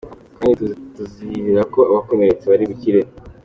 [0.39, 0.63] kandi
[0.93, 3.01] turizera ko abakomeretse bari bukire.